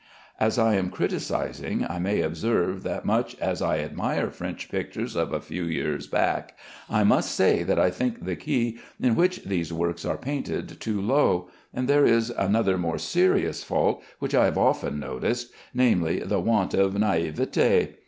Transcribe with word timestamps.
As 0.39 0.57
I 0.57 0.73
am 0.77 0.89
criticising, 0.89 1.85
I 1.87 1.99
may 1.99 2.21
observe 2.21 2.81
that 2.81 3.05
much 3.05 3.35
as 3.35 3.61
I 3.61 3.77
admire 3.77 4.31
French 4.31 4.67
pictures 4.67 5.15
of 5.15 5.31
a 5.31 5.39
few 5.39 5.63
years 5.65 6.07
back, 6.07 6.57
I 6.89 7.03
must 7.03 7.29
say 7.35 7.61
that 7.61 7.77
I 7.77 7.91
think 7.91 8.25
the 8.25 8.35
key 8.35 8.79
in 8.99 9.13
which 9.15 9.43
these 9.43 9.71
works 9.71 10.03
are 10.03 10.17
painted 10.17 10.79
too 10.81 10.99
low; 10.99 11.49
and 11.71 11.87
there 11.87 12.03
is 12.07 12.31
another 12.31 12.79
more 12.79 12.97
serious 12.97 13.63
fault 13.63 14.01
which 14.17 14.33
I 14.33 14.45
have 14.45 14.57
often 14.57 14.99
noticed; 14.99 15.51
namely, 15.71 16.17
the 16.21 16.39
want 16.39 16.73
of 16.73 16.93
naïveté. 16.95 17.89